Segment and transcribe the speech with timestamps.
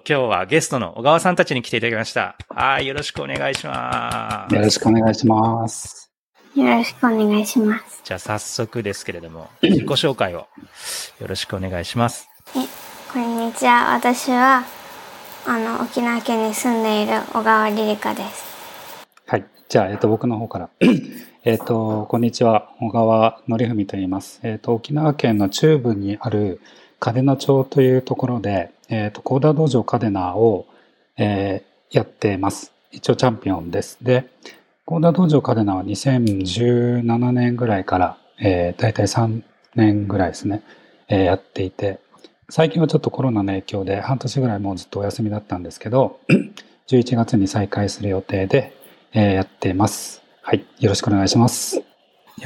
[0.00, 2.36] と、今日はゲストの小川さんたちに来ていただきました。
[2.48, 4.54] はい、よろしくお願いします。
[4.54, 6.10] よろしくお願いします。
[6.54, 8.00] よろしくお願いします。
[8.04, 10.48] じゃあ早速ですけれども、自己紹介をよ
[11.26, 12.28] ろしくお願いします。
[13.12, 13.94] こんにちは。
[13.94, 14.64] 私は、
[15.46, 18.44] あの、沖縄県に住んでいる小川リリカです。
[19.26, 19.44] はい。
[19.68, 20.70] じゃあ、えっ、と、僕の方から。
[21.44, 22.70] えっと、こんにちは。
[22.80, 24.40] 小川則文と言います。
[24.42, 26.60] えっ、と、沖縄県の中部にある
[27.00, 30.66] 嘉手納町というところで、えっ、と、コーダー道場嘉手納を、
[31.16, 32.72] えーやってます。
[32.92, 33.98] 一応チャンピオンです。
[34.02, 34.28] で、
[34.84, 39.42] コーダー道場嘉手納は2017年ぐらいから、えー、大体3
[39.74, 40.62] 年ぐらいですね、
[41.08, 42.00] えーやっていて、
[42.50, 46.20] 最近はちょっとコロナの影響で半年ぐらいもうずっとお休みだったんですけど、
[46.88, 48.74] 11月に再開する予定で、
[49.12, 50.22] えーやっています。
[50.42, 50.66] はい。
[50.78, 51.76] よろしくお願いします。
[51.76, 51.82] よ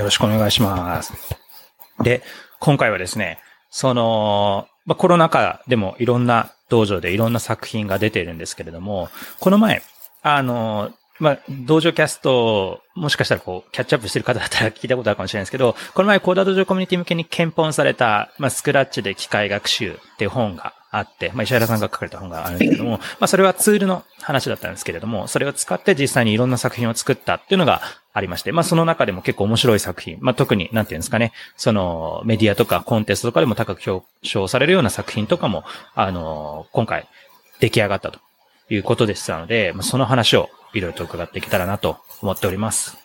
[0.05, 1.13] ろしくお願いします。
[2.03, 2.23] で、
[2.61, 3.39] 今回はですね、
[3.71, 9.09] その、まあ、コロナ禍でもいろんな道場でいろんな作品が出ているんですけれども、
[9.41, 9.83] この前、
[10.23, 27.81] あの、まあ、道場キャスト、もしかしたらこう、キャッチアップしてる方だったら聞いたことあるかもしれないですけど、この前、コーダ道場コミュニティ向けに検本された、まあ、スクラッチで機械学習っていう本があって、まあ、石原さんが書かれた本があるんですけども、まあ、それはツールの話だったんですけれども、それを使って実際にいろんな作品を作ったっていうのが
[28.13, 37.09] ありまして、まあ、その中でも結構面白い作品、まあ、特に、なんていうんですかね、その、メディアとかコンテストとかでも高く表彰されるような作品とかも、あの、今回、
[37.59, 38.19] 出来上がったと
[38.69, 42.99] いうことでしたので、まあ、その話をいろいろと伺っていけたらなと思っております。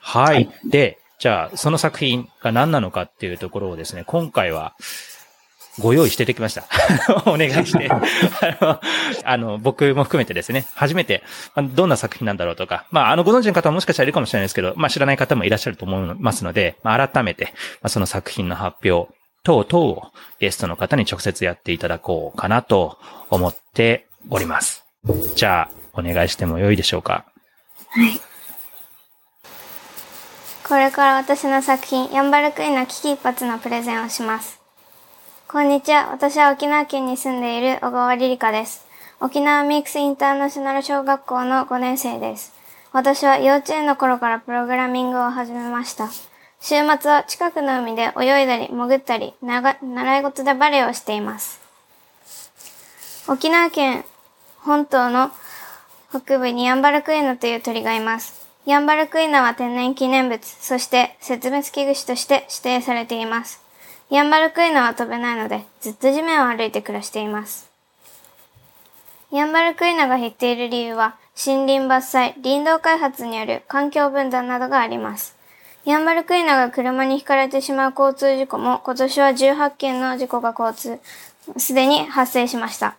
[0.00, 0.34] はい。
[0.34, 4.74] はいで、じゃあ、その作品が何なのかっていうところをですね、今回は、
[5.78, 6.64] ご用意していただきました。
[7.26, 7.88] お願いして。
[9.24, 11.22] あの、僕も含めてですね、初めて、
[11.56, 19.12] どんな作品なんだろうとか、まあ、あの、ご存知の方ももしかしたらいるかもしれないですけど、まあ、知らない方もいらっしゃると思いますので、まあ、改めて、まあ、その作品の発表
[19.44, 22.98] 等々をゲストの方に直接やっていただこうかなと
[23.30, 24.84] 思っております。
[25.34, 27.24] じゃあ、お願いしてもよいでしょうか。
[27.88, 28.20] はい。
[30.64, 34.61] これから私の作品、ヤンバルクイナ危機一髪のプレゼンをします。
[35.52, 36.08] こんにちは。
[36.10, 38.86] 私は沖縄県に住んでいる小川リリカです。
[39.20, 42.54] 沖縄ミックスインターナショナル小学校の5年生です。
[42.90, 46.08] 私は幼稚園の頃からプログラミングを始めました。
[46.58, 51.60] 週末は近くの海で泳いだり潜ったり、習い事でバレエをしています。
[53.28, 54.06] 沖縄県
[54.60, 55.32] 本島の
[56.08, 58.48] 北部にヤンバルクイナという鳥がいます。
[58.64, 63.61] ヤンバルクイナは天然記念物、そして絶滅危惧種として指定されています。
[64.12, 67.70] ヤンバルクイナは飛べないので、ずっと地面を歩いて暮らしています。
[69.30, 75.34] ヤンバルクイナが減っている理由は、森林伐採、林道開発による環境分断などがあります。
[75.86, 81.00] ヤンバルクイナが車にひかれてしまう交通事故も、今年は18件の事故が交通、
[81.58, 82.96] すでに発生しました。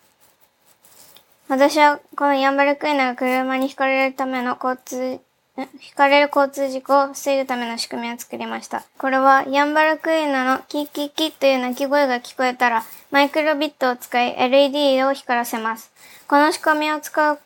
[1.47, 5.21] 私はこのヤンバルクイナが車にひかれるための交通、
[5.61, 8.83] んひかれる交通事故を防ぐための仕組みを作りました。
[8.97, 15.91] これはヤンバルクイナのキッキッキッという鳴き声が聞こえたらマイクロビットを使い LED を光らせます。
[16.27, 17.39] この仕組みを使う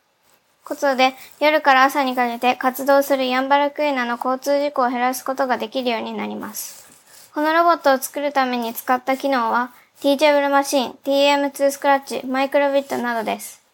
[0.63, 6.88] ことで夜から朝にかけて活動するヤンバルクイナの交通事故を減らすことができるようになります。
[7.34, 13.67] このロボットを作るために使った機能は Teachable マシン、TM2 スクラッチ、マイクロビットなどです。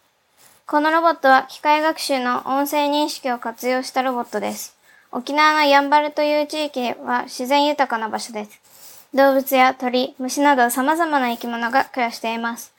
[0.66, 4.74] このロボットは機械学習の音声認識を活用したロボットです。
[5.12, 9.06] 沖縄のヤンバルという地域は自然豊かな場所です。
[9.14, 12.72] 動物や鳥、虫など様々な生き物が暮らしています。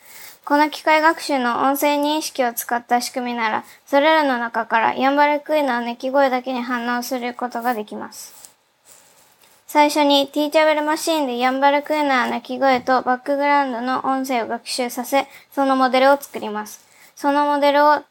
[0.46, 8.34] この機械学習の音声認識を使った仕組みなら、それらの中からヤンバルクイナの鳴き声だけに反応することができます。
[9.67, 16.84] 最初に Teachable マシンでヤンバルクイナの鳴き声とバックグラウンドの音声を学習させ、そのモデルを作ります。
[17.16, 18.03] そのモデルを、あ、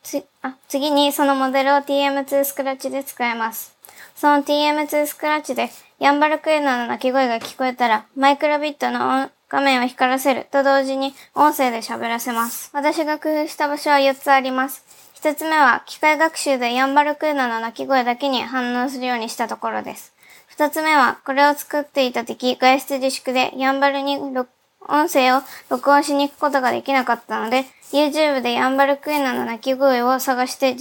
[0.68, 3.76] 次にそのモデルを TM2 スクラッチで使えます。
[4.16, 12.70] その TM2 スクラッチでヤンバルクイナの鳴き声が聞こえたら、マイクロビットの画面を光らせると同時に音声で喋らせます。
[12.72, 14.84] 私が工夫した場所は4つあります。
[15.20, 20.12] 1つ目は機械学習でヤンバルクイナの鳴き声だけに反応するようにしたところです。
[20.56, 30.74] 2つ目はこれを作っていた時、外出自粛でヤンバルに音声を録音しに行くことができなかったので、YouTube でヤンバルクイナの鳴き声を探して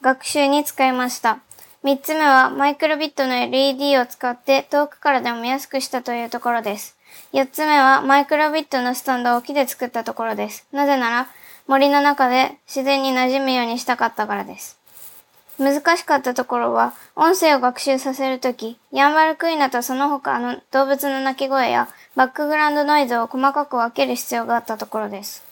[0.00, 1.40] 学習に使いました。
[1.82, 6.96] 三つ目はマイクロビットの LED を使って遠くからでも見やすくしたというところです。
[7.30, 10.66] 四つ目はマイクロビットのスタンドを木で作ったところです。
[10.72, 11.28] なぜなら
[11.66, 14.78] 森の中で自然に馴染むようにしたかったからです。
[15.58, 25.44] 難しかったところは、音声を学習させるとき、ヤンバルクイナとその他の動物の鳴き声やバックグラウンドノイズを細かく分ける必要があったところです。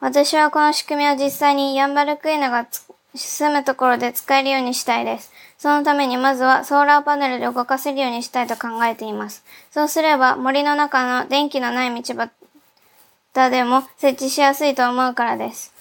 [0.00, 2.66] 私はこの仕組みを実際にヤンバルクイナが
[3.14, 5.32] 住むところで使えるようにしたいです。
[5.58, 9.44] そのためにまずはソーラーパネルで動かせるようにしたいと考えています。
[9.70, 15.73] そうすれば森の中の電気のない道端でも設置しやすいと思うからです。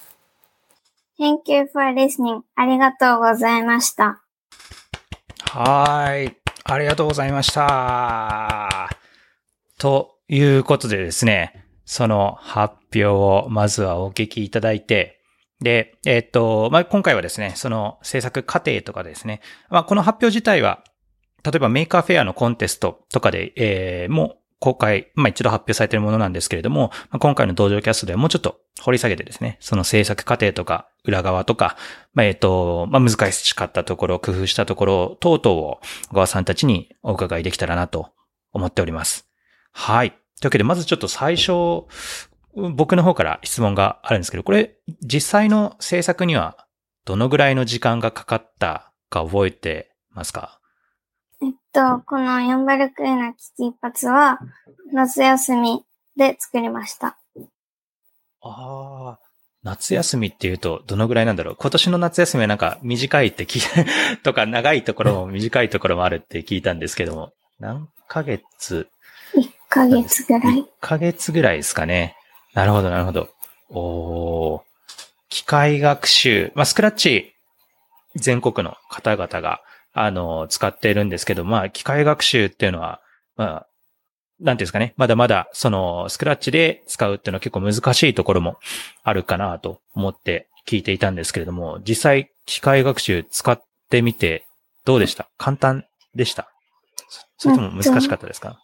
[1.19, 2.41] Thank you for listening.
[2.55, 4.23] ありがとうございました。
[5.51, 6.35] はい。
[6.63, 8.89] ありがとうございました。
[9.77, 15.19] ということでですね、その発表をまずはお聞きいただいて、
[15.61, 20.83] で、えっ、と、まあ、今回はですね、その制作過程とかですね、まあ、この発表自体は、
[21.43, 31.75] 例えば Maker Faire のコンテストとかで、えー、も公開、まあ、一度発表されているものなんですけれども、まあ、今回の DojoCast ではもうちょっと掘り下げてですね、その制作過程とか、裏側とか、
[32.13, 38.13] まあ、えっ、と、まあ、難しかったところ、工夫したところ、等々を小川さんたちにお伺いできたらなと
[38.53, 39.27] 思っております。
[39.73, 40.11] はい。
[40.11, 41.51] というわけで、まずちょっと最初、
[42.55, 46.55] 僕の方から質問があるんですけど、これ、実際の制作には
[47.03, 50.61] どのぐらいの時間がかかったか覚えてますか？
[51.73, 54.39] と、このヤンバルクエナ危機一発は、
[54.93, 55.83] 夏休み
[56.15, 57.17] で作りました。
[58.41, 59.19] ああ、
[59.63, 61.55] 夏休みっていうと、どのぐらいなんだろう？
[61.57, 68.89] 今年の夏休みはなんか短いって聞い とか長いところも短いところもあるって聞いたんですけども、何ヶ月
[69.35, 70.59] ?1 ヶ月ぐらい。
[70.59, 72.15] 1ヶ月ぐらいですかね。
[72.53, 73.29] なるほど、なるほど。
[73.69, 74.63] お
[75.29, 76.51] 機械学習。
[76.53, 77.33] まあ、スクラッチ、
[78.15, 79.61] 全国の方々が、
[79.93, 82.99] あの、使っているんですけど、まあ、機械学習っていうのは、
[83.35, 83.67] まあ、
[84.39, 84.93] なんていうんですかね。
[84.97, 88.57] まだまだ、その、スクラッチで使うっていうのは結構難しいところも
[89.03, 94.45] あるかなと思って聞いていたんですけれども、実際、機械学習使ってみて、
[94.85, 95.29] どうでした？
[95.37, 96.49] 簡単でした？
[97.37, 98.59] それとも難しかったですか？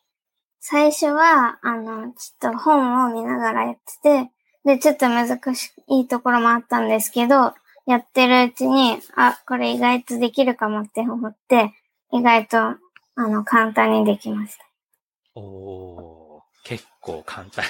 [0.59, 4.31] 最初は、あの、ちょっと本を見ながらやってて、
[4.65, 7.53] で、ちょっと難しいところもあったんですけど、
[7.89, 11.73] やってるうちに、あ、これ意外とできるかもって思って、
[12.13, 12.77] 意外と、あ
[13.15, 14.63] の、簡単にできました。
[15.33, 17.65] お結構簡単。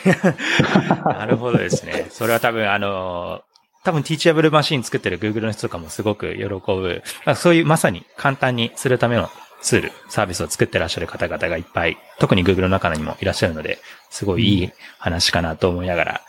[1.07, 2.07] なるほどですね。
[2.09, 3.43] それは多分、あの、
[3.85, 7.01] 多分、ティーチャブルマシン作ってる Google の人とかもすごく喜ぶ。
[7.37, 9.29] そういうまさに簡単にするための
[9.61, 13.79] ツール、サービスを作ってらっしゃる方々がいっぱい、特に Google の中にもいらっしゃるので、
[14.09, 16.21] すごいいい話かなと思いながら、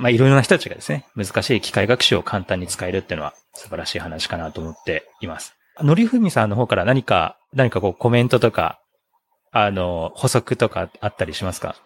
[0.00, 5.54] まあいろいろな人たちがですね、難しい機械学習を簡単に使えるっていうのは素晴らしい話かなと思っています。
[5.80, 8.80] のりふみさんの方から何か、何かこうコメントとか、
[9.52, 11.76] あの、補足とかあったりしますか？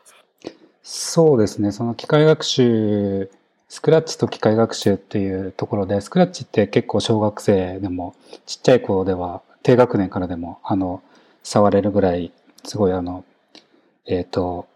[0.82, 1.70] そうですね。
[1.70, 3.30] その機械学習、
[3.68, 8.16] スクラッチと機械学習っていうところで、スクラッチって結構小学生でも、
[8.46, 11.02] ちっちゃい子では低学年からでも、あの、
[11.44, 12.32] 触れるぐらい、
[12.64, 13.24] すごいあの、
[14.06, 14.66] えっ、ー、と、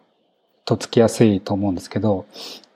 [0.64, 2.26] とっつきやすいと思うんですけど、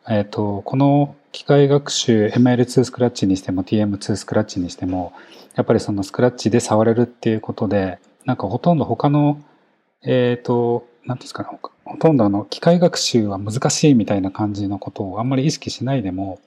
[0.08, 5.12] えっ、ー、と、この機械学習 ML2 スクラッチにしても TM2 スクラッチにしても、
[5.54, 9.40] やっぱりそのスクラッチで触れるっていうことで、なんかほとんど他の、
[10.02, 11.48] えっ、ー、と、なんですかね、
[11.84, 16.40] ほとんどあの、機械学習は難しいみたいな感じのことをあんまり意識しないでも、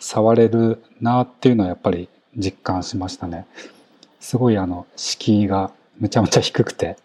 [0.00, 3.46] 触れるなっていうのはやっぱり実感しましたね。
[4.18, 6.96] すごいあの、敷居がめちゃめちゃ低くて、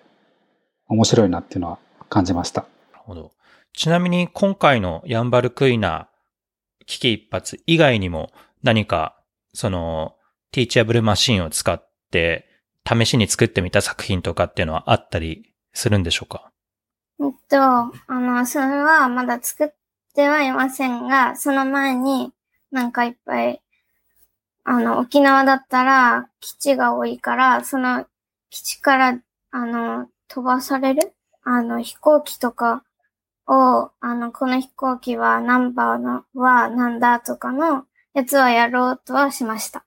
[0.87, 2.61] 面白いなっていうのは感じました。
[2.93, 3.31] なるほど。
[3.75, 6.07] ちなみに今回のヤンバルクイナ
[6.85, 8.31] 危機一発以外にも
[8.63, 9.17] 何か、
[9.53, 10.15] その、
[10.51, 12.47] ティーチャブルマシンを使って
[12.87, 16.51] 試しに作ってみた作品とかっていうのはあったりするんでしょうか？
[17.19, 19.67] えっと、あの、それはまだ作っ
[20.13, 22.31] てはいませんが、その前に
[22.71, 23.61] なんかいっぱい
[24.63, 28.05] あの、沖縄だったら基地が多いから、その
[28.49, 29.19] 基地から、
[29.51, 31.13] あの、飛ばされる？
[31.43, 32.83] あの、飛行機とか
[33.47, 39.85] を、あの、この飛行機はナンバーのはなんだとかのやつはやろうとはしました。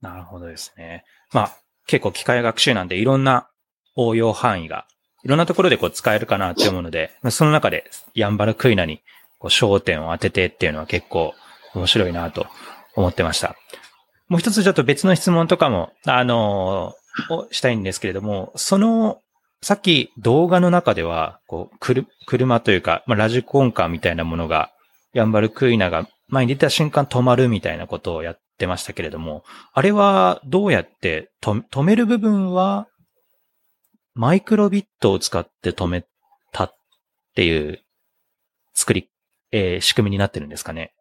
[0.00, 1.04] なるほどですね。
[1.32, 3.48] まあ、結構機械学習なんでいろんな
[3.96, 4.86] 応用範囲が、
[5.22, 9.02] いろんなところでこう使えるかなって思うので、その中でヤンバルクイナに
[9.38, 11.34] こう焦点を当ててっていうのは結構
[11.74, 12.46] 面白いなと
[12.96, 13.56] 思ってました。
[14.28, 16.94] もう一つちょっと別の質問とかも、あの
[17.30, 19.20] をしたいんですけれども、その、
[19.62, 24.70] さっき動画の中では、こう、くる車というか、まあ、ラジコンカーみたいなものが、
[25.12, 32.86] ヤンバルクイナが前に出た瞬間止まるみたいなことをやってましたけれども、あれはどうやって止める部分は、
[34.14, 36.04] マイクロビットを使って止め
[36.52, 36.74] たっ
[37.34, 37.80] ていう
[38.74, 39.08] 作り、
[39.52, 40.92] えー、仕組みになってるんですかね？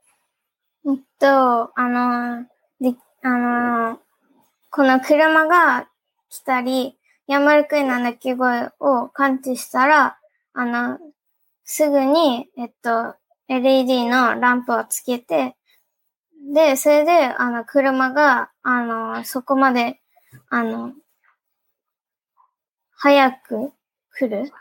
[0.86, 2.46] えっと、あの、
[2.82, 4.00] で、あの、
[4.70, 5.88] この車が
[6.30, 6.99] 来たり、
[7.30, 10.18] ヤマルクイの鳴き声を感知したら、
[10.54, 10.98] あの、
[11.64, 13.14] すぐに、えっと、
[13.48, 15.56] LED のランプをつけて、
[16.56, 20.02] で、それで、あの、車が、あの、そこまで、
[20.50, 20.94] あの、
[22.94, 23.74] 早く
[24.18, 24.52] 来る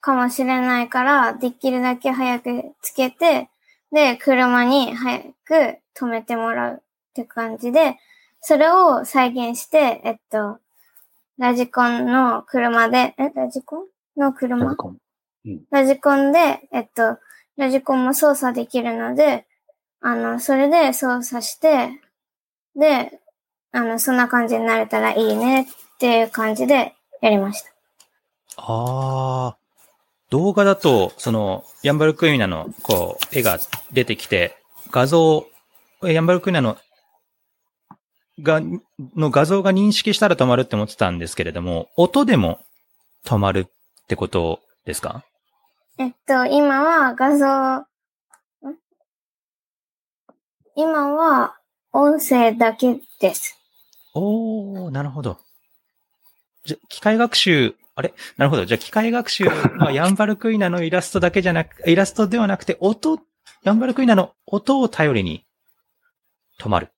[0.00, 3.50] かもしれないから、できるだけ早くつけて、
[3.90, 6.78] で、車に早く止めてもらうっ
[7.12, 7.96] て感じで、
[8.40, 10.60] それを再現して、えっと、
[11.40, 13.86] ラジコンの車で、え、ラジコン？
[14.18, 14.62] の車？
[14.62, 14.98] ラジコン。
[15.70, 17.16] ラジコンで、えっと、
[17.56, 19.46] ラジコンも操作できるので、
[20.02, 21.98] あの、それで操作して、
[22.76, 23.18] で、
[23.72, 25.66] あの、そんな感じになれたらいいねっ
[25.98, 26.92] ていう感じで
[27.22, 27.70] やりました。
[28.58, 29.56] ああ。
[30.28, 33.58] 動画だと、その、ヤンバルクイナの、こう、絵が
[33.92, 34.58] 出てきて、
[34.90, 35.46] 画像、
[36.02, 36.76] ヤンバルクイナの、
[38.42, 38.60] が、
[39.16, 42.60] の画像が認識したら止まるって思ってたんですけれども、音でも
[43.24, 45.24] 止まるってことですか？
[45.98, 47.84] えっと、今は画像、ん？
[50.76, 51.56] 今は
[51.92, 53.58] 音声だけです。
[54.14, 55.38] おー、なるほど。
[56.64, 58.14] じゃ、機械学習、あれ？
[58.36, 58.64] なるほど。
[58.64, 63.20] じゃあ、機械学習はヤンバルクイナのイラストだけじゃなく、イラストではなくて、音、
[63.62, 65.44] ヤンバルクイナの音を頼りに
[66.58, 66.90] 止まる。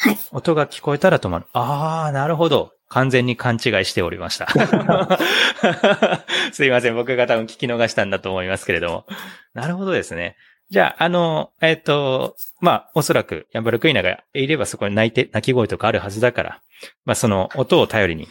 [0.00, 0.18] はい。
[0.30, 1.46] 音が聞こえたら止まる。
[1.52, 2.72] あー、なるほど。
[2.88, 4.46] 完全に勘違いしておりました。
[6.52, 6.94] すいません。
[6.94, 9.06] 僕が多分聞き逃したんだと思いますけれども。
[9.54, 10.36] なるほどですね。
[10.70, 16.60] じゃあ、あの、えっ、と、まあ、おそらく、ヤンバルクイナがいればそこに泣いて、泣き声とかあるはずだから、
[17.04, 18.28] まあ、その音を頼りに、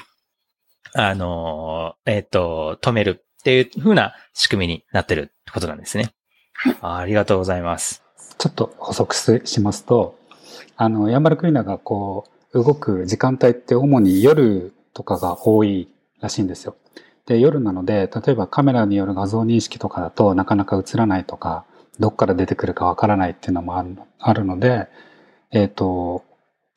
[0.94, 6.14] あの、えっ、と、止めるっていう風な仕組みになってるってことなんですね。
[6.82, 8.04] あありがとうございます。
[8.38, 10.17] ちょっと補足しますと、
[10.76, 16.76] あの、ヤンバルクイナーがこう、動く時間帯って主に夜とかが多いらしいんですよ。
[17.26, 21.66] で、夜なので、例えばカメラによる画像認識とかだとなかなか映らないとか、
[22.00, 23.78] どっから出てくるかわからないっていうのも
[24.20, 24.88] あるので、
[25.52, 26.24] えっ、と、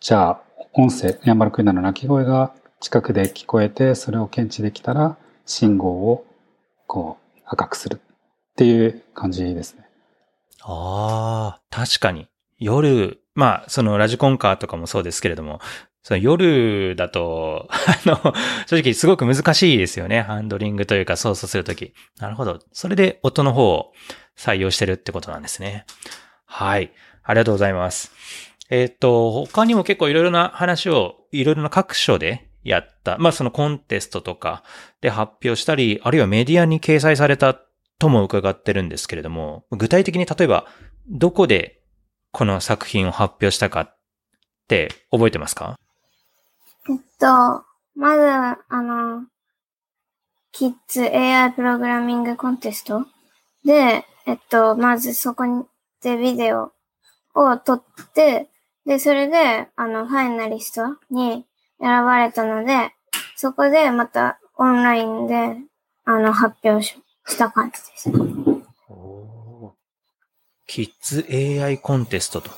[0.00, 0.40] じゃあ、
[0.72, 6.24] 音声、ヤンバルクイナーの鳴き声が近くで聞こえて、それを検知できたら、信号を
[6.86, 9.84] こう赤くするっていう感じですね。
[10.62, 12.28] ああ、確かに。
[12.60, 15.60] 夜、まあ、そのラジコンカーとかもそうですけれども、
[16.02, 18.34] その夜だと、 あの、
[18.66, 20.22] 正直すごく難しいですよね。
[20.22, 21.92] ハンドリングというか操作するとき。
[22.18, 22.60] なるほど。
[22.72, 23.92] それで音の方を
[24.36, 25.84] 採用してるってことなんですね。
[26.46, 26.92] はい。
[27.22, 28.12] ありがとうございます。
[28.70, 33.18] えっ、と、他にも結構いろいろな話を、いろいろな各所でやった。
[33.18, 34.62] まあそのコンテストとか
[35.00, 37.54] で発表したり、あるいはメディアに掲載された
[37.98, 40.66] とも伺ってるんですけれども、具体的に例えば、
[41.08, 41.79] どこで
[42.32, 43.98] この作品を発表したかっ
[44.68, 45.78] て覚えてますか？
[46.88, 49.24] えっと、まず、あの、
[50.52, 53.04] キッズ AI プログラミングコンテスト
[53.64, 55.64] で、えっと、まずそこに
[56.02, 56.72] でビデオ
[57.34, 57.84] を撮っ
[58.14, 58.48] て、
[58.86, 61.44] で、それで、あの、ファイナリストに
[61.80, 62.92] 選ばれたので、
[63.36, 65.56] そこでまたオンラインで、
[66.04, 66.96] あの、発表し
[67.26, 68.49] した感じです。
[70.70, 71.26] キッズ
[71.64, 72.50] AI コンテストと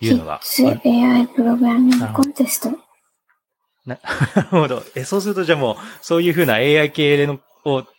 [0.00, 0.40] いうのが。
[0.42, 2.70] キッズ AI プログラミングコンテスト。
[3.86, 4.00] な
[4.34, 4.82] なるほど。
[4.96, 7.38] え、そうするとじゃあもう、そういうふうな AI 系の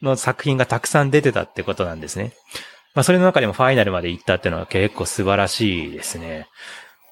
[0.02, 2.34] の作品がたくさん出てたってことなんですね。
[2.94, 6.48] まあ、それの中でもファイナルまで行ったっていうのは結構素晴らしいですね。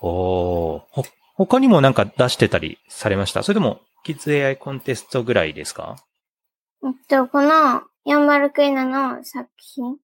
[0.01, 1.03] おーほ、
[1.35, 3.43] 他にもなんか出してたりされました？
[3.43, 5.95] それとも、キッズ AI コンテストぐらいですか？
[6.83, 9.95] えっと、このヤンバルクイナの作品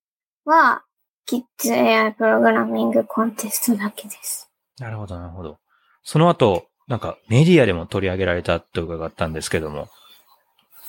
[0.45, 0.83] は、
[1.25, 4.49] キッズ AI プログラミングコンテストだけです。
[4.79, 5.59] なるほど、なるほど。
[6.03, 9.87] その後、なんかメディアでも取り上げられたと伺ったんですけども、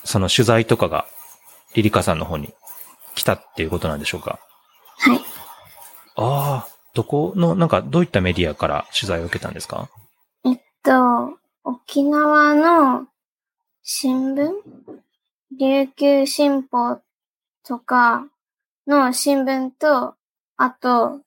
[0.04, 1.06] その取材とかが
[1.74, 2.52] リリカさんの方に
[3.14, 4.40] 来たっていうことなんでしょうか？
[4.98, 5.20] はい。
[6.16, 9.88] ああ、どこの、なんかどういったメディアから取材を受けたんですか？
[10.44, 13.06] えっと、沖縄の
[13.82, 14.50] 新聞？
[15.58, 16.98] 琉球新報
[17.64, 18.26] とか
[18.86, 20.14] の新聞と、
[20.56, 21.20] あと、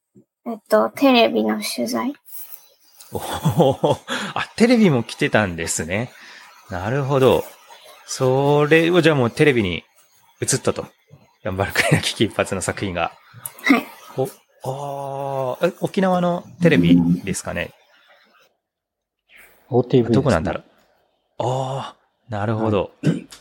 [0.46, 2.14] えっと、テレビの取材。
[3.12, 3.98] おお
[4.34, 6.12] あ、テレビも来てたんですね。
[6.70, 7.44] なるほど。
[8.06, 9.84] それをじゃあもうテレビに
[10.42, 10.86] 映ったと。
[11.44, 13.12] ヤンバルクイナ危機一髪の作品が。
[13.64, 13.86] はい。
[14.64, 17.72] お、ああ、え沖縄のテレビですかね
[19.70, 20.16] ？OTV です、ね。
[20.16, 20.64] どこなんだろう？
[21.40, 21.96] ああ、
[22.30, 22.92] なるほど。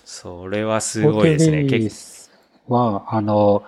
[0.04, 1.58] それはすごいですね。
[1.60, 2.30] OTV 結
[2.68, 3.64] は、あの、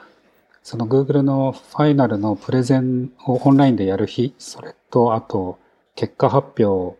[0.66, 5.60] その Google のファイナルのプレゼンをオンラインでやる日、それと、あと、
[5.94, 6.98] 結果発表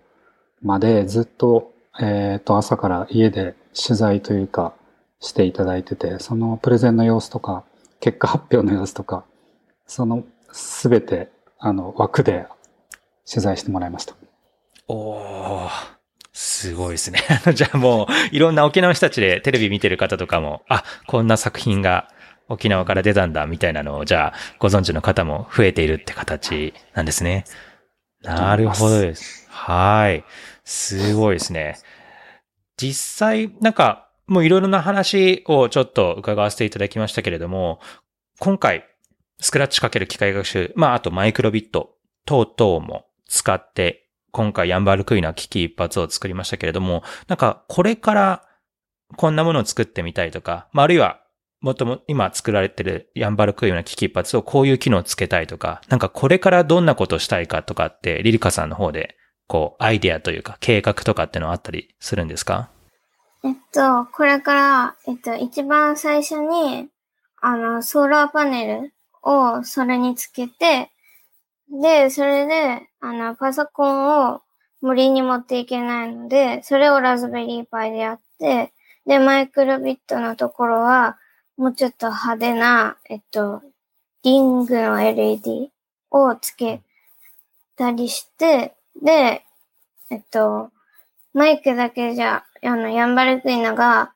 [0.63, 4.73] までずっと、えっ、と、朝から家で取材というか、
[5.19, 7.65] していただいてて、そのプレゼンの様子とか、
[7.99, 9.25] 結果発表の様子とか、
[9.85, 12.47] そのすべて、あの、枠で
[13.29, 14.15] 取材してもらいました。
[14.87, 15.71] おー、
[16.33, 17.19] すごいですね。
[17.53, 22.09] じゃあもう、いろんな沖縄の人たちでテレビ見てる方とかも、あ、こんな作品が
[22.49, 27.45] 沖縄から出たんだ、みたいなのを、じゃあ、ご存知の方も増えているって形なんですね。
[28.23, 29.47] なるほどです。
[29.51, 30.25] はい。
[30.65, 31.79] すごいですね。
[32.77, 37.81] 実際、なんか、もういろいろな話をちょっと伺わせていただきましたけれども、
[38.39, 38.85] 今回、
[39.41, 48.43] スクラッチかける機械学習、まあ、あとマイクロビット等々も使って、今回ヤンバルクイナ危機一発を作りましたけれども、なんか、これから
[49.17, 51.21] こんなものを作ってみたいとか、まあ、あるいは、
[51.61, 59.17] もとも今作られてるヤンバルクイナ危機一発をこういう機能をつけたいとか、なんかこれからどんなことしたいかとかって、リリカさんの方で、
[59.49, 62.69] こう、アイデアというか、計画とかってのはあったりするんですか？
[63.45, 66.89] えっと、これから、えっと、一番最初に、
[67.41, 70.91] あの、ソーラーパネルをそれにつけて、
[71.71, 74.41] で、それで、あの、パソコンを
[74.81, 78.73] 森に持っていけないので、それをラズベリーパイでやって、
[79.07, 81.19] で、マイクロビットのところは、
[81.57, 83.63] もうちょっと派手な、えっと、
[84.23, 85.71] リングの LED
[86.11, 86.81] をつけ
[87.77, 89.45] たりして、で、
[90.11, 90.71] えっと、
[91.33, 94.13] マイクだけじゃ、あの、ヤンバルクイナが、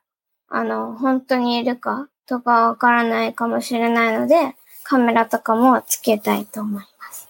[0.49, 7.29] あの、本当にいるかとかわからないかもしれないので、カメラとかもつけたいと思います。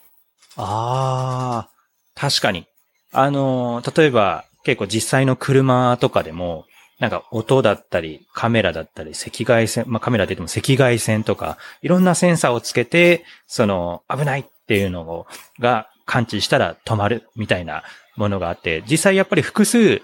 [0.58, 1.70] ああ、
[2.16, 2.68] 確かに。
[3.12, 6.66] あの、例えば結構実際の車とかでも、
[7.02, 15.26] なんか音だったり、カメラだったり、赤外線、まあカメラって言っても赤外線とか、いろんなセンサーをつけて、その危ないっていうのを、
[15.60, 17.84] が感知したら止まるみたいな
[18.18, 20.04] ものがあって、実際やっぱり複数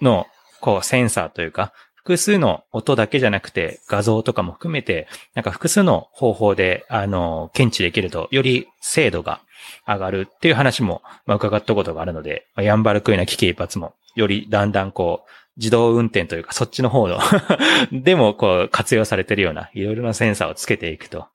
[0.00, 0.28] の
[0.60, 9.40] こうセンサーというか、複数の音だけじゃなくて画像とかも含めて、なんか複数の方法で、あの、検知できると、より精度が
[9.84, 17.18] 上がるっていう話も、まあ、伺ったことがあるので、まあヤンバルクイナ危機一発も、よりだんだんこう、自動運転というか、そっちの方の
[17.92, 21.28] でもこう、活用されてるような、いろいろなセンサーをつけていくと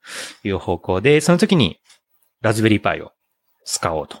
[0.44, 1.80] いう方向で、その時に、
[2.40, 3.12] ラズベリーパイを
[3.64, 4.18] 使おうと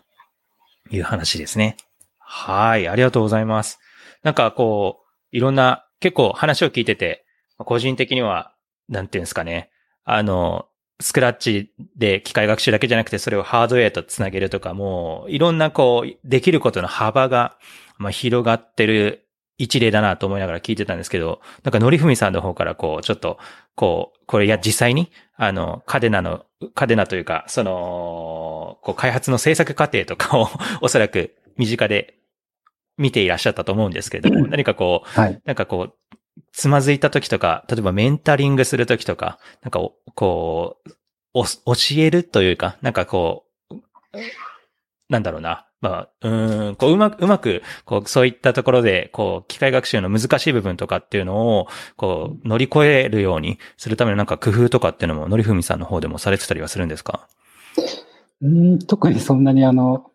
[0.90, 1.76] いう話ですね。
[2.18, 3.78] はい、ありがとうございます。
[4.22, 5.00] なんかこ
[5.32, 7.24] う、いろんな、結構話を聞いてて、
[7.58, 8.54] 個人的には、
[8.88, 9.70] なんていうんですかね、
[10.04, 10.66] あの、
[11.00, 17.56] スクラッチで機械学習だけじゃなくて、それをハードウェアとつなげるとか、もう、いろんなこう、できることの幅が、
[17.98, 19.21] まあ、広がってる
[19.62, 23.38] 一例だなと思いながら聞いてたんですけど、なんか、のりふみさんの方からこう、ちょっと、
[23.76, 26.44] こう、これや、実際に、あの、カデナの、
[26.74, 30.48] カデナというか、その、こう、開発の制作過程とかを、
[30.82, 32.18] おそらく身近で
[32.98, 35.40] 見ていらっしゃったと思うんですけれども、何かこう、はい。
[35.44, 36.18] なんかこう、
[36.52, 40.90] つまずいた時とか、例えばメンタリングする時とか、なんかおこう、
[41.34, 41.52] お教
[41.98, 43.76] えるというか、なんかこう、
[45.08, 45.68] なんだろうな。
[45.82, 51.66] まあ、うん、こう、うまく、うまく、こう、そういったところで、こう、機械学習の難しい部分とかっていうのを、
[51.96, 57.26] こう、乗り越えるようにするためのなんか工夫とかっていうのも、のりふみさんの方でもされてたりはするんですか？
[58.40, 60.10] うん特にそんなにあの、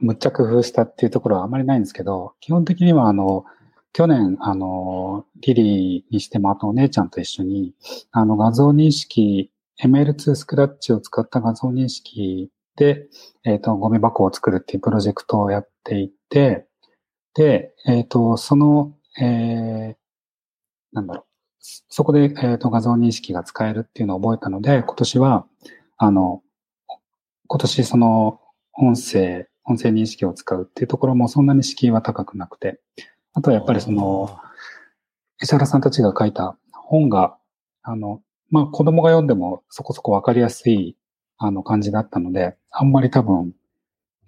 [0.00, 3.44] むっちゃ工夫したっていうところはあまりないんですけど、基本的にはあの、
[3.92, 7.74] 去年、あの、リリーにしても、あとお姉ちゃんと一緒に、
[8.12, 9.50] あの、画像認識、
[9.82, 13.08] ML2 スクラッチを使った画像認識で、
[13.44, 16.66] えっ、と、ゴミ箱を作るっていうプロジェクトをやっていて、
[17.34, 19.96] で、えっ、と、その、えー、
[20.92, 21.24] なんだろう、
[21.60, 25.46] そこで、えっ、と、画像認識が使えるっていうのを覚えたので、今年は、
[25.96, 26.42] あの、
[27.48, 28.40] 今年その
[28.74, 32.80] 音声、音声認識を使うっていうところもそんなに敷居は高くなくて、
[33.34, 34.38] あとはやっぱりその、
[35.40, 37.36] 石原さんたちが書いた本が、
[37.82, 40.96] あの、まあ子供が読んでもそこそこわかりやすい
[41.38, 43.52] あの感じだったので、あんまり多分、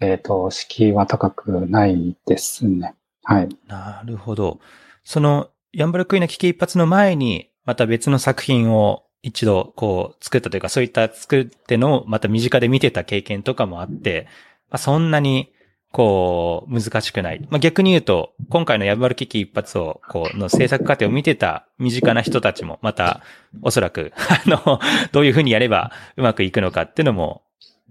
[0.01, 2.95] えっ、と、敷居は高くないですね。
[3.25, 3.49] はい。
[3.67, 4.61] なるほど。
[5.05, 14.27] その、ヤンバルクイの危機一発の前に、また別の作品を一度こう作ったというか、そういった作ってのをまた身近で見てた経験とかもあって、
[14.71, 15.53] まあ、そんなに
[15.93, 17.41] こう難しくない。
[17.51, 23.23] まあ、逆に言うと、今回のヤンバル危機一発をこうの制作過程を見てた身近な人たちもまた
[23.63, 24.81] おそらく、 あの、
[25.13, 27.43] どういうふうにやればうまくいくのかっていうのも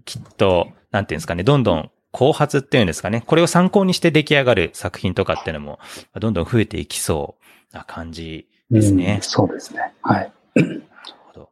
[0.06, 3.24] きっと、なんていうんですかね、どんどん後発っていうんですかね。
[3.26, 5.80] これを参考にして出来上がる作品とかっていうのも、
[6.20, 7.36] どんどん増えていきそ
[7.72, 9.22] うな感じですねうん。
[9.22, 9.94] そうですね。
[10.02, 10.32] はい。
[10.56, 10.84] なる
[11.28, 11.50] ほど。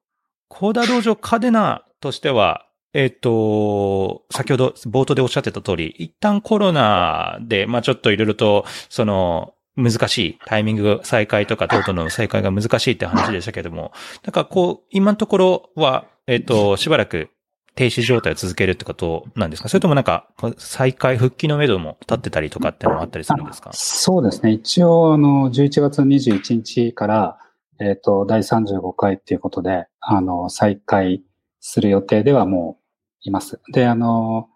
[0.47, 13.91] コーダー道場カデナとしては、えっ、と、先ほど冒頭でおっしゃってた通り、一旦コロナで、まあちょっといろいろと、その、難しいタイミング再開とか等々の再開が難しいって話でしたけども、
[14.23, 17.27] なんかこう、今のところは、えっ、と、しばらく
[17.75, 19.67] 停止状態を続けるってことなんですか？
[19.67, 23.71] それともなんか、再開復帰の目処も立ってたりとかってのもあったりするんですか？
[23.73, 24.51] そうですね。
[24.53, 27.37] 一応、あの、11月21日から、
[27.81, 31.21] えっ、と、第35回っていうことで、あの、再開
[31.59, 32.84] する予定ではもう
[33.25, 33.59] います。
[33.71, 34.49] で、あの、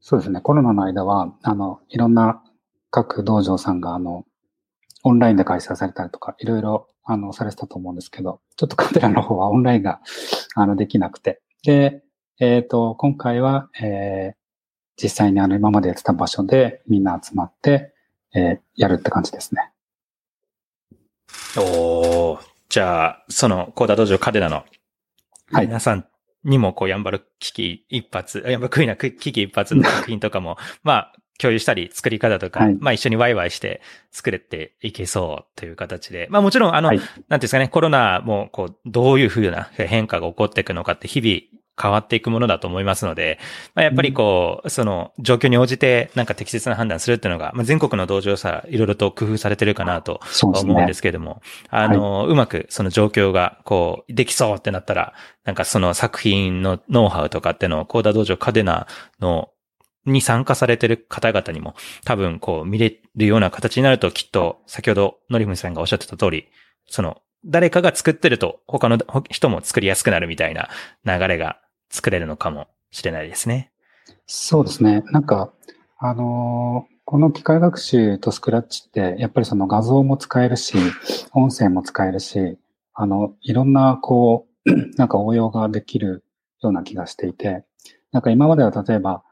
[0.00, 0.40] そうですね。
[0.40, 2.42] コロナの間は、あの、いろんな
[2.90, 4.26] 各道場さんが、あの、
[5.02, 10.00] オンラインで開催されたりとか、いろいろ、あの、されてたと思うんですけど、ちょっとカテラの方はオンラインが、
[10.54, 11.40] あの、できなくて。
[11.62, 12.02] で、
[12.40, 17.92] えっ、ー、と、今回は、えー、実際にあの、今までやってた場所でみんな集まって、
[18.34, 19.70] えー、やるって感じですね。
[21.56, 24.64] おじゃあ、その、コーダ道場カデナの、
[25.52, 26.06] 皆さん
[26.44, 33.80] にも、こう、ヤンバル危機一発、ヤンバルクイナ危機一発の作品とかも、 まあ、共有したり、作り方とか、はい、まあ一緒にワイワイして
[34.12, 43.38] 作れていけそうという形で、まあもちろん、あの、はい、なんていうんですかね、コロナも、こう、どういうふうな変化が起こっていくのかって日々変わっていくものだと思いますので、
[43.74, 58.86] まあ、やっぱりこう、その状況に応じてなんか適切な判断するっていうのが、まあ、全国の道場さ、いろいろと工夫されてるかなと思うんですけれども、ね、あの、はい、うまくその状況がこう、できそうってなったら、なんかその作品のノウハウとかってのを、コーダ道場カデナ
[59.20, 59.50] の
[60.06, 66.48] に参加されてる方々にも多分こう見れるような形になるときっと先ほどのりふみさんがおっしゃってた通り、
[66.86, 68.98] その誰かが作ってると他の
[69.30, 70.54] 人も作りやすくなるみたい。
[70.54, 70.68] な
[71.04, 71.58] 流れが
[71.94, 73.70] 作れるのかもしれないですね。
[74.26, 75.04] そうですね。
[75.12, 75.52] なんか、
[75.98, 80.76] あのー、この機械学習とスクラッチって、やっぱりその画像も使えるし、
[81.32, 82.58] 音声も使えるし、
[82.94, 86.24] あの、いろんな、こう、 なんか応用ができる
[86.62, 87.64] ような気がしていて、
[88.10, 89.22] なんか今までは例えば、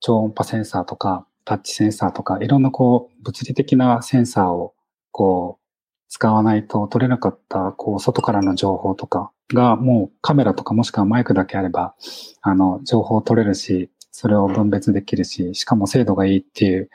[0.00, 4.74] 超音波センサーとか、タッチセンサーとか、いろんなこう、物理的なセンサーを、
[5.10, 5.64] こう、
[6.08, 11.94] 使わないと取れなかった、こう、外からの情報とかが、もうカメラとかもしくはマイクだけあれば、
[12.42, 16.90] あの、情報を取れるし、それを分別できるし、しかも精度がいいっていう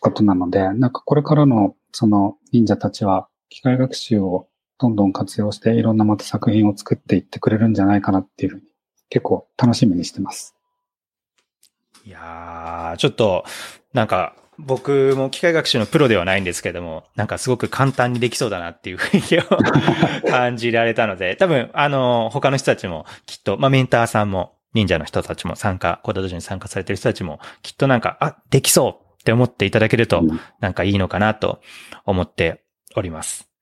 [0.00, 8.62] ことなので、なんかこれからの、その忍者たちは、機械学習をどんどん活用して、いろんなまた作品を作っていってくれるんじゃないかなっていうふうに、
[9.08, 10.56] 結構楽しみにしてます。
[12.04, 13.44] いやー、ちょっと、
[13.92, 19.42] なんか、僕も機械学習のプロではないんですけども、なんかすごく簡単にできそうだなっていう雰囲気を
[20.30, 30.24] 感じられたので、 多分、あの、他の人たちもきっと、まあ、メンターさんも、忍者の人たちも参加、コーダドジに参加されてる人たちも、きっとなんか、あ、できそうって思っていただけると、
[30.60, 31.60] なんかいいのかなと
[32.04, 32.64] 思って
[32.96, 33.53] おります。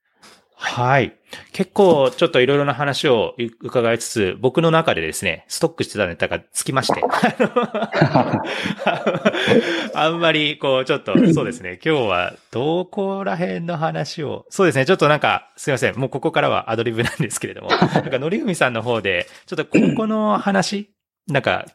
[0.62, 1.18] はい。
[1.52, 7.02] 結構ちょっといろいろな話を伺いつつ、僕の中でですね、ストックしてたネタがつきまして。
[9.94, 20.92] あんまり、こう、ちょっと、そうですね、今日はどこら辺の話を、そうですね、ちょっとなんか、すいません、もうここからはアドリブなんですけれども、なんか、のりふみさんの方で、ちょっとここの話、
[21.26, 21.66] なんか、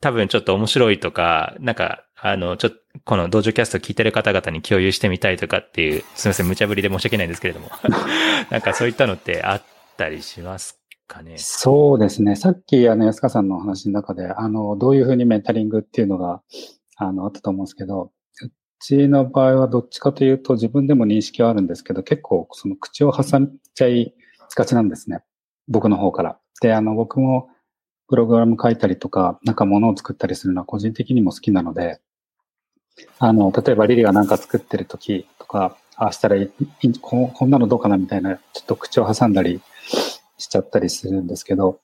[0.00, 7.70] 多分ちょっと面白いとか、なんか、あの、ちょっと、この道場キャスト聞いてる方々に共有してみたいとかっていう、すみません、無茶ぶりで申し訳ないんですけれども。
[8.50, 9.62] なんかそういったのってあっ
[9.96, 11.36] たりしますかね？
[11.36, 12.34] そうですね。
[12.34, 16.42] さっき、あの、安川さんの話の中で、あの、どういうふうにメンタリングっていうのが、
[16.96, 18.50] あの、あったと思うんですけど、う
[18.80, 24.14] ちの場合はどっちかというと自分でも認識はあるんですけど、結構その口を挟んじゃい
[24.54, 25.20] がちなんですね。
[25.68, 26.38] 僕の方から。
[26.62, 27.48] で、あの、僕も
[28.08, 32.00] プログラム書いたりとか、なんか物を作ったりするのは個人的にも好きなので、
[33.18, 36.50] あの、例えばリリがなんか作ってる時とか、ああしたらい
[36.82, 39.60] いこ、こんなのどうかなみたいな、ちょっと口を挟んだり
[40.38, 41.80] しちゃったりするんですけど、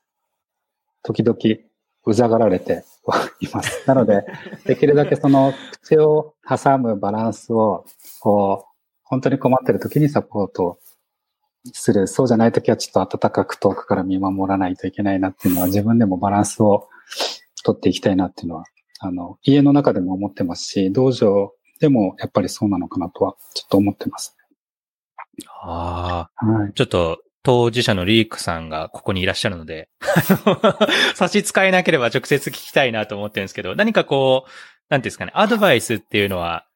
[1.02, 1.36] 時々
[2.04, 2.84] うざがられて
[3.40, 3.86] います。
[3.86, 4.24] なので、
[4.66, 7.86] できるだけその口を挟むバランスを、
[8.20, 8.72] こう、
[9.04, 10.78] 本当に困ってる時にサポート
[11.72, 12.06] する。
[12.06, 16.88] そうじゃない時はちょっと温かく遠くから見守らないといけないなっていうのは自分でもバランスを
[17.64, 18.64] 取っていきたいなっていうのは
[19.04, 24.36] あの、家の中でも思ってますし、道場でもやっぱりそうなのかなとは、ちょっと思ってます。
[25.62, 26.72] ああ、はい。
[26.74, 29.88] ちょっと、当事者のリークさんがここにいらっしゃるので、
[31.16, 34.50] 差し支えなければ直接聞きたいなと思ってるんですけど、何かこう、
[34.88, 36.66] なんていうんですかね、アドバイスっていうのは、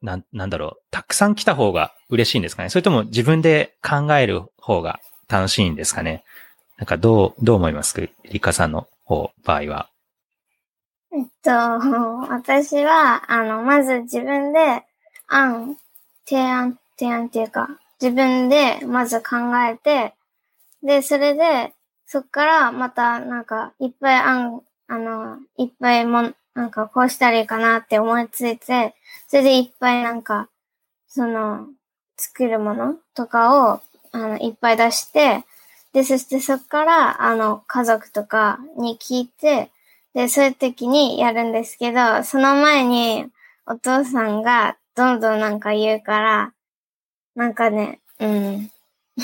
[0.00, 2.70] なん、なんだろう、たくさん来た方が嬉しいんですかね？
[2.70, 6.24] それとも自分で考える方が楽しいんですかね？
[6.78, 7.92] なんかどう、どう思います？
[7.92, 9.89] かリカさんの方、場合は。
[11.12, 11.50] えっと、
[12.30, 14.84] 私は、あの、まず自分で
[15.26, 15.76] 案、
[16.24, 17.68] 提案、提案っていうか、
[18.00, 19.36] 自分でまず考
[19.68, 20.14] えて、
[20.82, 21.74] で、それで、
[22.06, 28.94] そっからまたなんかいっぱい案、あの、いっぱいも、なんかこうしたらいいかなって思いついて、
[29.26, 30.48] それでいっぱいなんか、
[31.08, 31.66] その、
[32.16, 33.80] 作るものとかを、
[34.12, 35.44] あの、いっぱい出して、
[35.92, 39.70] で、そしてそこから、あの、家族とかに聞いて、
[40.14, 43.26] で、そういう時にやるんですけど、その前に
[43.66, 46.52] お父さんがどんどんなんか言うから、
[47.34, 48.70] なんかね、うん。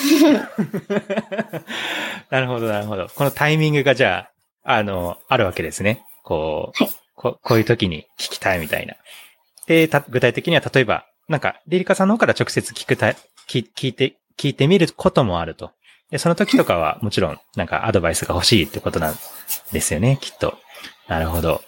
[2.30, 3.08] なるほど、なるほど。
[3.14, 4.28] このタイミングがじゃ
[4.64, 6.04] あ、あの、あるわけですね。
[6.22, 8.94] こう、はいここういう時に聞きたいみたいな。
[9.66, 13.08] で、た具体的には例えば、なんか、リリカさんの方から直接聞くた、
[13.48, 15.72] 聞聞いて、聞いてみることもあると。
[16.10, 19.14] で、その時とかはもちろん、なんかアドバイスが欲しいってことなん
[19.72, 20.58] ですよね、きっと。
[21.08, 21.62] なるほど。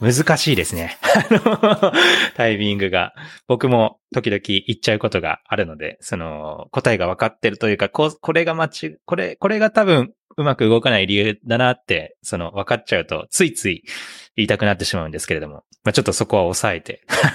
[0.00, 0.98] 難しいですね。
[1.02, 1.92] あ の
[2.34, 3.14] タイミングが。
[3.46, 13.84] 僕も時々言っちゃうことがあるので、その答えが分かってるというか、こう、これが間違、これ、これが多分うまく動かない理由だなって、その分かっちゃうと、ついつい
[14.34, 17.34] 言いたくなってしまうんですけれども、まあちょっとそこは抑えて、 あ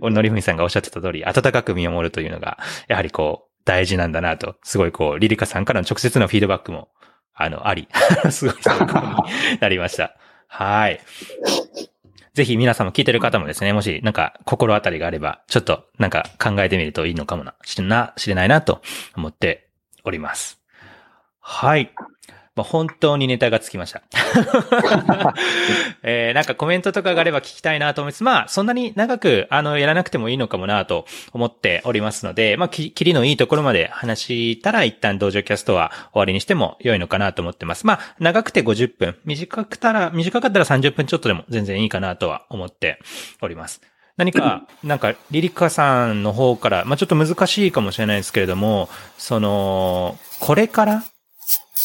[0.00, 6.90] の、のりふみさんがおっしゃってた通り、温かく見守るというのが、やはりこう、大事なんだなと、すごいこう、リリカさんからの直接のフィードバックも、
[7.34, 7.88] あの、あり、
[8.30, 10.16] すごい参考になりました。
[10.48, 11.00] はい。
[12.34, 18.82] ぜひ皆さんも聞いてる方もですね、もしなんか心当たりがあれば、ちょっとなんか考えてみるといいのかもな、しな、知れないなと
[19.16, 19.70] 思って
[20.04, 20.60] おります。
[21.40, 21.94] はい。
[22.56, 24.02] まあ、本当にネタがつきました。
[26.02, 28.24] えー、なんかコメントとかがあれば聞きたいなと思います。
[28.24, 37.86] まあ、そんなに長く、あの、やらなくてもいいのかもなと思っておりますので、まあ、き、きりのいいところまで話したら、一旦道場キャストは終わりにしても良いのかなと思ってます。
[37.86, 43.00] まあ、長くて50分、短くたら、短かったら30分ちょっとでも全然いいかなとは思って
[43.42, 43.82] おります。
[44.16, 48.88] 何か、 なんか、リリカさんの方から、まあ、ちょっと難しいかもしれないですけれども、
[49.18, 51.04] その、これから、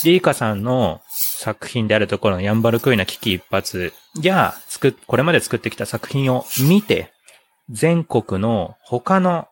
[0.05, 7.11] リリカさんの作品であるところのヤンバルクイナ危機一発や、作っ、これまで作ってきた作品を見て、
[7.69, 9.47] 全国の他の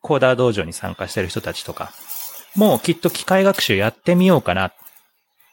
[0.00, 1.92] コーダー道場に参加してる人たちとか、
[2.54, 4.72] もうきっと機械学習やってみようかな。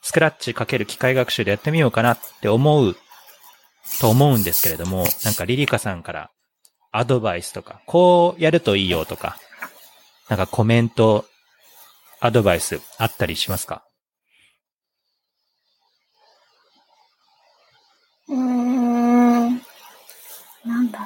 [0.02, 2.96] スクラッチかける機械学習でやってみようかなって思う
[4.00, 6.30] と思うんですけれども、なんかリリカさんから
[6.92, 9.38] アドバイスとか、こうやるといいよとか、
[10.30, 11.26] なんかコメント、
[12.20, 13.84] アドバイスあったりしますか？
[18.30, 19.62] うーん。
[20.66, 21.06] なんだろ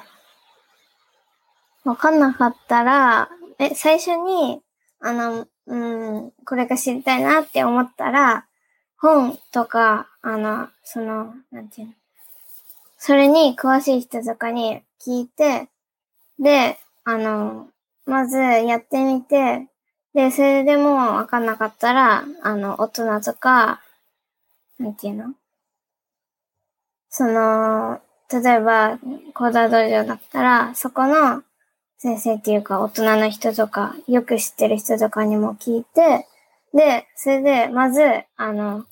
[1.86, 1.90] う。
[1.90, 4.62] わかんなかったら、え、最初に、
[5.00, 8.46] あの、うん、これが知りたいなって思ったら、
[8.98, 11.94] 本とか、あの、その、なんていうの。
[12.98, 15.70] それに詳しい人とかに聞いて、
[16.40, 17.68] で、あの、
[18.06, 19.68] まずやってみて、
[20.14, 23.82] で、それでもわかんなかったら、あの、大人とか、
[24.80, 25.34] なんていうの
[27.18, 28.00] その、
[28.32, 29.00] 例えば、
[29.34, 31.42] 講座道場だったら、そこの
[31.98, 36.28] 先生っていうか大人の人とか、よく知ってる人とかにも聞いて、
[36.76, 38.04] で、それで、まず、
[38.36, 38.86] あの、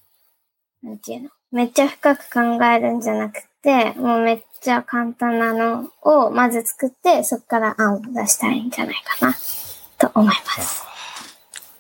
[0.82, 9.36] なんていうの、めっちゃ深く考えるんじゃなくて、もうめっちゃ簡単なのをまず作って、そこから案を出したいんじゃないかな、
[10.00, 10.95] と思います。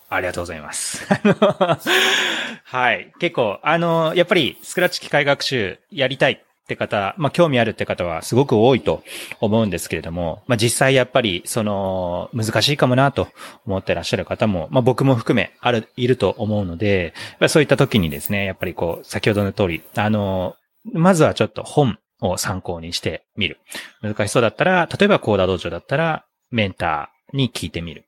[0.10, 1.06] ありがとうございます。
[2.64, 3.12] はい。
[3.20, 6.38] 結構、あの、やっぱり、スクラッチ機械学習やりたいっ
[6.68, 9.04] て方、まあ、興味あるって方はすごく多いと
[9.40, 13.28] 思うんですけれども、まあ、実際やっぱり、その、難しいかもなと
[13.66, 20.56] 思ってらっしゃる方も、まあ、僕も含め、ある、いると思うので、やっぱりそういった時にですね、やっぱりこう、先ほどの通り、あの、
[20.94, 23.60] まずはちょっと本を参考にしてみる。
[24.02, 28.06] 難しそうだったら、例えばコーダ道場だったら、メンターに聞いてみる。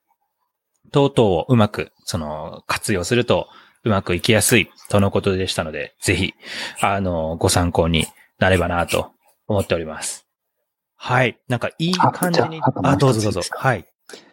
[0.92, 3.48] 等々をうまく、その、活用すると、
[3.84, 6.34] うまくいきやすい、とのことでしたので、ぜひ、
[6.82, 8.06] あの、ご参考に
[8.40, 9.12] なればなと
[9.48, 10.26] 思っております。
[10.96, 11.38] はい。
[11.48, 13.86] なんか、いい感じにあどうぞどうぞはい。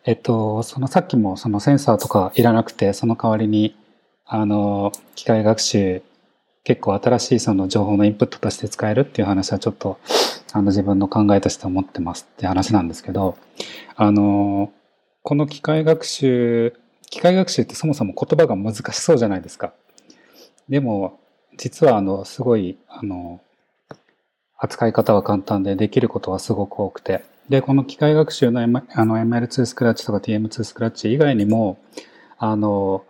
[0.05, 3.77] えっと、そのさっきもそのセンサーとかいらなくて、その代わりに、
[4.25, 6.03] あの、機械学習、
[6.63, 9.99] 結構新しいその情報のインプットとして使えるっていう話はちょっと、
[10.53, 13.37] あの自分の考えとして思ってますって話なんですけど、
[13.97, 14.73] あの、
[15.25, 16.75] この機械学習、
[17.09, 19.73] 機械学習ってそもそも言葉が難しそうじゃないですか。
[20.69, 21.19] でも、
[21.57, 23.41] 実はあの、すごい、あの、
[24.59, 27.25] 扱い方は簡単でできることはすごく多くて。
[27.49, 31.79] で、この機械学習の,、M、あの ML2 スクラッチとか TM2 スクラッチ以外にも、
[32.37, 33.07] あの、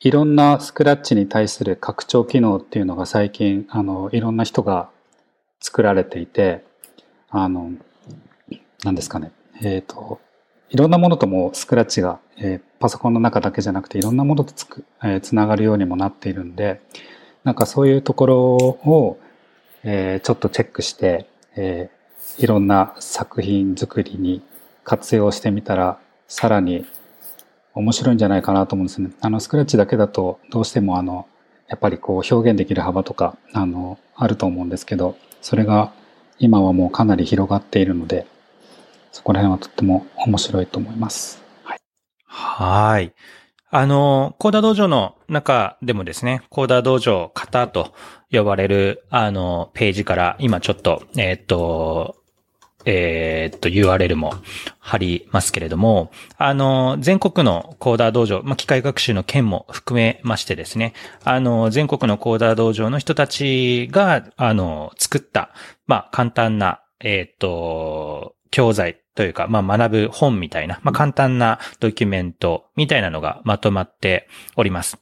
[0.00, 4.88] いろんなスクラッチに対する拡張機能っていうのが最近、あの、いろんな人が
[5.60, 6.64] 作られていて、
[7.28, 7.72] あの、
[8.82, 9.30] 何ですかね。
[9.60, 10.20] えっ、と、
[10.70, 16.80] いろんなものともスクラッチが、えーパソコンの中だけじゃなくていろんなものとつく、えーつながるようにもなっているんで、
[17.42, 19.18] なんかそういうところを、
[19.82, 21.26] えーちょっとチェックして、
[21.56, 21.90] え
[22.38, 24.42] いろんな作品作りに
[24.84, 26.86] 活用してみたら、さらに
[27.74, 29.10] 面白いんじゃないかなと思うんですね。
[29.20, 31.26] あの、スクラッチだけだと、どうしてもあの、
[31.68, 35.92] やっぱりこう表現できる幅とか、あの、あると思うんですけど、それが
[36.38, 38.26] 今はもうかなり広がっているので、
[39.12, 41.42] そこら辺はとっても面白いと思います。
[41.62, 41.80] はい。
[42.26, 43.12] はい。
[43.70, 47.92] あの、コーダ道場の中でもですね、コーダ道場型と
[48.30, 52.16] 呼ばれる、あの、ページから今ちょっと、えっ、と、
[52.84, 54.32] えー、っと、URL も
[54.78, 60.94] 貼りますけれども、あの、全国のコーダー道場、まあ、機械学習の件も含めましてですね、
[61.24, 65.50] あの、全国のコーダー道場の人たちが、あの、作った、
[65.86, 74.98] まあ、簡単な、えー、っと、教材というか、まあ、学ぶ本みたいな、まあ、簡単なドキュメントみたいなのがまとまっております。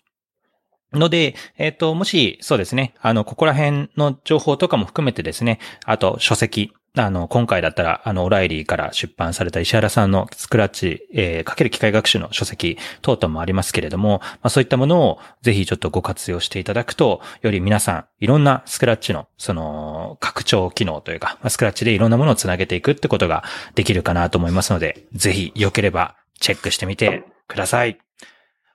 [0.92, 27.98] ので、えっ、と、もし、そうですね、あの、ここら辺の情報とかも含めてですね、あと、書籍、あの、今回だったら、あの、オライリーから出版された石原さんのスクラッチ、えー、かける機械学習の書籍等々もありますけれども、まあそういったものをぜひちょっとご活用していただくと、より皆さん、いろんなスクラッチの、その、拡張機能というか、まあスクラッチでいろんなものをつなげていくってことができるかなと思いますので、ぜひ良ければチェックしてみてください。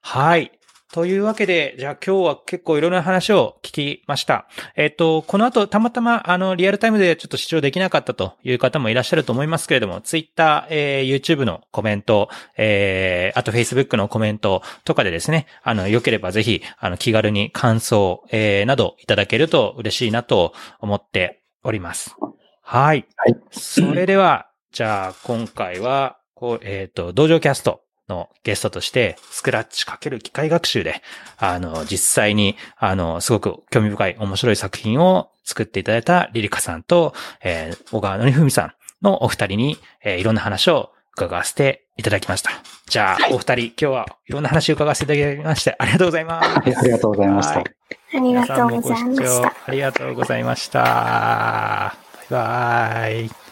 [0.01, 0.51] はい。
[0.91, 4.47] というわけで、じゃあ今日は結構いろんな話を聞きました。
[4.75, 12.27] えっ、と、この後たまたまあのリアルタイムでちょっと視聴できなかったという方もいらっしゃると思いますけれども、Twitter、えー、YouTube のコメント、
[12.57, 22.17] えー、あと Facebook のコメントとかでですね、あの、良ければぜひ、あの、気軽に感想、えー、などいただけると嬉しいなと思っております。
[22.61, 23.05] はい。
[23.15, 23.37] はい。
[23.51, 31.01] それでは、じゃあ今回は、こう、えっ、ー、と、道場キャストのゲストとして、スクラッチかける機械学習で、
[31.37, 42.51] あの、実際に、あの、すごく興味深い面白い作品を作っていただいたリリカさんと、えー、小川のりふみさんのお二人に、えー、いろんな話を伺わせていただきました。
[42.87, 46.49] じゃあ、お二人、今日はいろんな話を伺わせていただきまして、ありがとうございます。
[46.49, 47.59] はい、ありがとうございました。
[47.59, 47.63] あ
[48.21, 49.53] りがとうございました。
[49.65, 50.81] ありがとうございました。
[52.29, 53.50] バイバイ。